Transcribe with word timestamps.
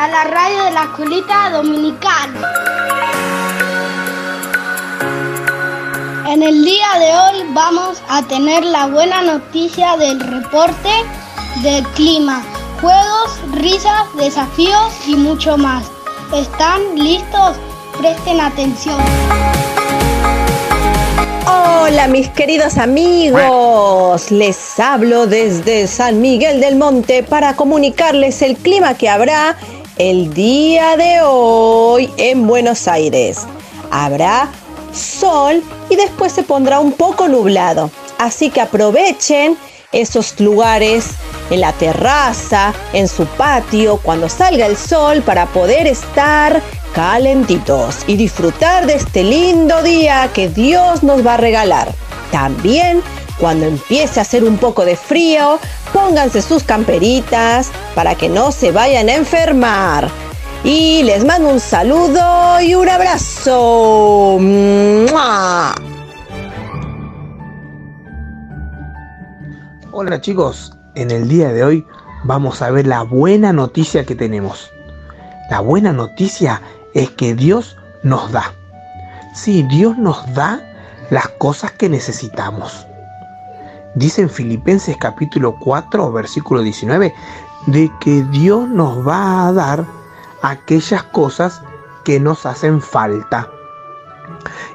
a 0.00 0.08
la 0.08 0.24
radio 0.24 0.64
de 0.64 0.70
la 0.70 0.84
escuelita 0.84 1.50
dominical. 1.50 2.30
En 6.26 6.42
el 6.42 6.64
día 6.64 6.86
de 6.98 7.18
hoy 7.18 7.44
vamos 7.52 8.02
a 8.08 8.22
tener 8.22 8.64
la 8.64 8.86
buena 8.86 9.20
noticia 9.20 9.98
del 9.98 10.18
reporte 10.18 10.88
del 11.62 11.86
clima, 11.88 12.42
juegos, 12.80 13.38
risas, 13.52 14.06
desafíos 14.16 14.90
y 15.06 15.16
mucho 15.16 15.58
más. 15.58 15.84
¿Están 16.34 16.80
listos? 16.94 17.58
Presten 17.98 18.40
atención. 18.40 18.96
Hola 21.46 22.08
mis 22.08 22.30
queridos 22.30 22.78
amigos, 22.78 24.30
les 24.30 24.80
hablo 24.80 25.26
desde 25.26 25.86
San 25.86 26.22
Miguel 26.22 26.60
del 26.60 26.76
Monte 26.76 27.22
para 27.22 27.54
comunicarles 27.54 28.40
el 28.40 28.56
clima 28.56 28.94
que 28.94 29.10
habrá 29.10 29.58
el 30.00 30.32
día 30.32 30.96
de 30.96 31.20
hoy 31.22 32.10
en 32.16 32.46
Buenos 32.46 32.88
Aires. 32.88 33.40
Habrá 33.90 34.48
sol 34.94 35.62
y 35.90 35.96
después 35.96 36.32
se 36.32 36.42
pondrá 36.42 36.80
un 36.80 36.92
poco 36.92 37.28
nublado, 37.28 37.90
así 38.16 38.48
que 38.48 38.62
aprovechen 38.62 39.58
esos 39.92 40.40
lugares 40.40 41.10
en 41.50 41.60
la 41.60 41.74
terraza, 41.74 42.72
en 42.94 43.08
su 43.08 43.26
patio, 43.26 43.98
cuando 43.98 44.30
salga 44.30 44.64
el 44.64 44.78
sol 44.78 45.20
para 45.20 45.44
poder 45.44 45.86
estar 45.86 46.62
calentitos 46.94 47.96
y 48.06 48.16
disfrutar 48.16 48.86
de 48.86 48.94
este 48.94 49.22
lindo 49.22 49.82
día 49.82 50.30
que 50.32 50.48
Dios 50.48 51.02
nos 51.02 51.26
va 51.26 51.34
a 51.34 51.36
regalar. 51.36 51.92
También 52.32 53.02
cuando 53.40 53.64
empiece 53.66 54.20
a 54.20 54.22
hacer 54.22 54.44
un 54.44 54.58
poco 54.58 54.84
de 54.84 54.96
frío, 54.96 55.58
pónganse 55.92 56.42
sus 56.42 56.62
camperitas 56.62 57.70
para 57.94 58.14
que 58.14 58.28
no 58.28 58.52
se 58.52 58.70
vayan 58.70 59.08
a 59.08 59.14
enfermar. 59.14 60.08
Y 60.62 61.02
les 61.04 61.24
mando 61.24 61.48
un 61.48 61.58
saludo 61.58 62.60
y 62.60 62.74
un 62.74 62.88
abrazo. 62.88 64.38
Hola 69.92 70.20
chicos, 70.20 70.76
en 70.94 71.10
el 71.10 71.26
día 71.26 71.52
de 71.52 71.64
hoy 71.64 71.86
vamos 72.24 72.60
a 72.60 72.70
ver 72.70 72.86
la 72.86 73.02
buena 73.02 73.54
noticia 73.54 74.04
que 74.04 74.14
tenemos. 74.14 74.70
La 75.50 75.60
buena 75.60 75.92
noticia 75.92 76.60
es 76.94 77.08
que 77.10 77.34
Dios 77.34 77.78
nos 78.02 78.30
da. 78.30 78.52
Sí, 79.34 79.62
Dios 79.62 79.96
nos 79.96 80.32
da 80.34 80.60
las 81.08 81.28
cosas 81.28 81.72
que 81.72 81.88
necesitamos. 81.88 82.86
Dice 83.94 84.22
en 84.22 84.30
Filipenses 84.30 84.96
capítulo 84.96 85.56
4, 85.58 86.12
versículo 86.12 86.62
19, 86.62 87.12
de 87.66 87.90
que 88.00 88.22
Dios 88.30 88.68
nos 88.68 89.06
va 89.06 89.48
a 89.48 89.52
dar 89.52 89.84
aquellas 90.42 91.02
cosas 91.04 91.60
que 92.04 92.20
nos 92.20 92.46
hacen 92.46 92.80
falta. 92.80 93.50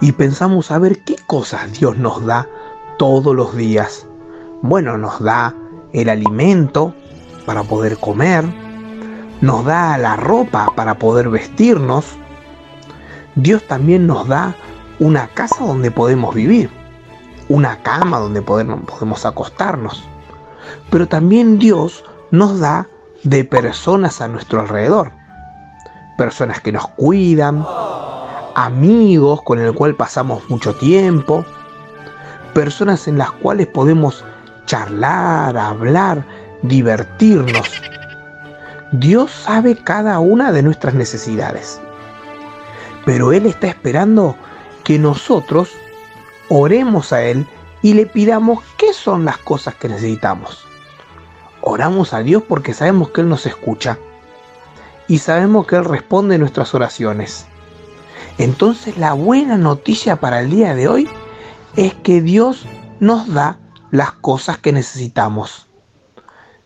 Y 0.00 0.12
pensamos 0.12 0.70
a 0.70 0.78
ver 0.78 1.04
qué 1.04 1.16
cosas 1.26 1.72
Dios 1.72 1.98
nos 1.98 2.24
da 2.24 2.48
todos 2.98 3.36
los 3.36 3.54
días. 3.54 4.06
Bueno, 4.62 4.96
nos 4.96 5.20
da 5.20 5.54
el 5.92 6.08
alimento 6.08 6.94
para 7.44 7.62
poder 7.62 7.98
comer, 7.98 8.44
nos 9.42 9.64
da 9.66 9.98
la 9.98 10.16
ropa 10.16 10.68
para 10.74 10.94
poder 10.94 11.28
vestirnos. 11.28 12.06
Dios 13.34 13.62
también 13.68 14.06
nos 14.06 14.26
da 14.26 14.54
una 15.00 15.28
casa 15.28 15.64
donde 15.64 15.90
podemos 15.90 16.34
vivir, 16.34 16.70
una 17.52 17.76
cama 17.82 18.18
donde 18.18 18.40
podemos 18.40 19.26
acostarnos. 19.26 20.02
Pero 20.90 21.06
también 21.06 21.58
Dios 21.58 22.02
nos 22.30 22.60
da 22.60 22.88
de 23.24 23.44
personas 23.44 24.22
a 24.22 24.28
nuestro 24.28 24.60
alrededor. 24.60 25.12
Personas 26.16 26.60
que 26.60 26.72
nos 26.72 26.88
cuidan, 26.88 27.62
amigos 28.54 29.42
con 29.42 29.58
el 29.58 29.74
cual 29.74 29.94
pasamos 29.94 30.48
mucho 30.48 30.74
tiempo, 30.76 31.44
personas 32.54 33.06
en 33.06 33.18
las 33.18 33.30
cuales 33.32 33.66
podemos 33.66 34.24
charlar, 34.64 35.58
hablar, 35.58 36.24
divertirnos. 36.62 37.68
Dios 38.92 39.30
sabe 39.30 39.76
cada 39.76 40.20
una 40.20 40.52
de 40.52 40.62
nuestras 40.62 40.94
necesidades. 40.94 41.78
Pero 43.04 43.30
Él 43.30 43.44
está 43.44 43.66
esperando 43.66 44.36
que 44.84 44.98
nosotros 44.98 45.68
oremos 46.54 47.12
a 47.12 47.22
Él 47.22 47.46
y 47.82 47.94
le 47.94 48.06
pidamos 48.06 48.62
qué 48.76 48.92
son 48.92 49.24
las 49.24 49.38
cosas 49.38 49.74
que 49.74 49.88
necesitamos. 49.88 50.64
Oramos 51.60 52.12
a 52.12 52.20
Dios 52.20 52.42
porque 52.48 52.74
sabemos 52.74 53.10
que 53.10 53.20
Él 53.22 53.28
nos 53.28 53.46
escucha 53.46 53.98
y 55.08 55.18
sabemos 55.18 55.66
que 55.66 55.76
Él 55.76 55.84
responde 55.84 56.38
nuestras 56.38 56.74
oraciones. 56.74 57.46
Entonces 58.38 58.98
la 58.98 59.12
buena 59.12 59.56
noticia 59.56 60.16
para 60.16 60.40
el 60.40 60.50
día 60.50 60.74
de 60.74 60.88
hoy 60.88 61.08
es 61.76 61.94
que 61.94 62.20
Dios 62.20 62.66
nos 63.00 63.32
da 63.32 63.58
las 63.90 64.12
cosas 64.12 64.58
que 64.58 64.72
necesitamos 64.72 65.66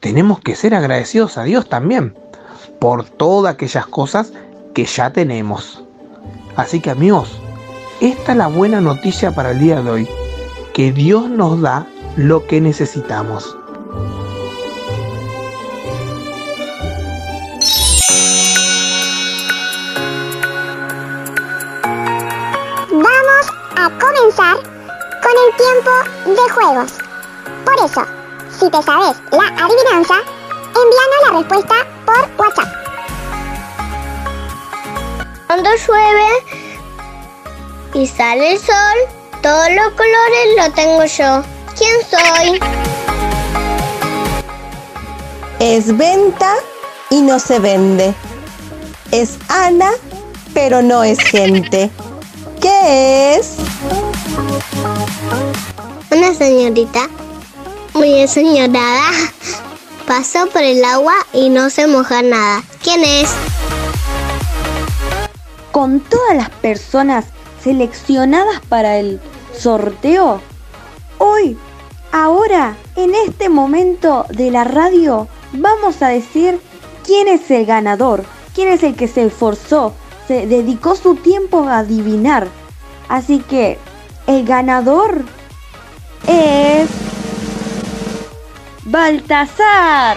tenemos 0.00 0.40
que 0.40 0.54
ser 0.54 0.74
agradecidos 0.74 1.38
a 1.38 1.44
Dios 1.44 1.68
también 1.68 2.16
por 2.78 3.04
todas 3.04 3.54
aquellas 3.54 3.86
cosas 3.86 4.32
que 4.74 4.84
ya 4.84 5.12
tenemos. 5.12 5.82
Así 6.56 6.80
que 6.80 6.90
amigos, 6.90 7.40
esta 8.00 8.32
es 8.32 8.38
la 8.38 8.46
buena 8.46 8.80
noticia 8.80 9.32
para 9.32 9.50
el 9.50 9.58
día 9.58 9.80
de 9.82 9.90
hoy, 9.90 10.08
que 10.72 10.92
Dios 10.92 11.28
nos 11.28 11.60
da 11.60 11.86
lo 12.16 12.46
que 12.46 12.60
necesitamos. 12.60 13.56
Vamos 22.90 23.46
a 23.76 23.90
comenzar 23.98 24.56
con 25.22 25.32
el 25.32 25.56
tiempo 25.56 25.90
de 26.26 26.52
juegos. 26.52 26.92
Por 27.64 27.84
eso, 27.84 28.02
si 28.50 28.70
te 28.70 28.82
sabes 28.82 29.16
la 29.32 29.46
adivinanza, 29.64 30.20
envíanos 30.68 31.20
la 31.24 31.38
respuesta 31.38 31.74
por 32.06 32.46
WhatsApp. 32.46 32.68
Cuando 35.48 35.70
llueve 35.70 36.67
y 37.98 38.06
sale 38.06 38.52
el 38.52 38.58
sol, 38.58 38.98
todos 39.42 39.68
los 39.70 39.88
colores 39.94 40.56
los 40.56 40.74
tengo 40.74 41.04
yo. 41.04 41.42
¿Quién 41.76 41.96
soy? 42.08 42.60
Es 45.58 45.96
venta 45.96 46.54
y 47.10 47.22
no 47.22 47.40
se 47.40 47.58
vende. 47.58 48.14
Es 49.10 49.38
Ana, 49.48 49.90
pero 50.54 50.80
no 50.80 51.02
es 51.02 51.18
gente. 51.18 51.90
¿Qué 52.60 53.34
es? 53.36 53.56
Una 56.12 56.34
señorita 56.34 57.08
muy 57.94 58.20
enseñorada. 58.20 59.10
Pasó 60.06 60.46
por 60.50 60.62
el 60.62 60.84
agua 60.84 61.14
y 61.32 61.50
no 61.50 61.68
se 61.68 61.88
moja 61.88 62.22
nada. 62.22 62.62
¿Quién 62.80 63.02
es? 63.02 63.28
Con 65.72 66.00
todas 66.00 66.36
las 66.36 66.50
personas 66.50 67.24
seleccionadas 67.62 68.60
para 68.68 68.98
el 68.98 69.20
sorteo, 69.56 70.40
hoy, 71.18 71.58
ahora, 72.12 72.76
en 72.96 73.14
este 73.14 73.48
momento 73.48 74.26
de 74.30 74.50
la 74.50 74.64
radio, 74.64 75.28
vamos 75.52 76.02
a 76.02 76.08
decir 76.08 76.60
quién 77.04 77.28
es 77.28 77.50
el 77.50 77.66
ganador, 77.66 78.24
quién 78.54 78.68
es 78.68 78.82
el 78.82 78.94
que 78.94 79.08
se 79.08 79.24
esforzó, 79.24 79.94
se 80.26 80.46
dedicó 80.46 80.94
su 80.94 81.16
tiempo 81.16 81.64
a 81.64 81.78
adivinar. 81.78 82.48
Así 83.08 83.40
que 83.40 83.78
el 84.26 84.44
ganador 84.44 85.22
es... 86.26 86.88
Baltasar. 88.84 90.16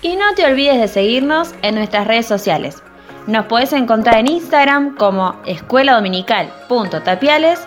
Y 0.00 0.16
no 0.16 0.34
te 0.34 0.44
olvides 0.44 0.80
de 0.80 0.88
seguirnos 0.88 1.54
en 1.62 1.76
nuestras 1.76 2.08
redes 2.08 2.26
sociales. 2.26 2.82
Nos 3.26 3.46
puedes 3.46 3.72
encontrar 3.72 4.18
en 4.18 4.28
Instagram 4.28 4.96
como 4.96 5.36
escuela 5.46 5.94
dominical.tapiales 5.94 7.60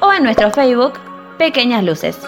o 0.00 0.12
en 0.12 0.22
nuestro 0.22 0.50
Facebook 0.50 0.92
Pequeñas 1.36 1.82
Luces. 1.82 2.18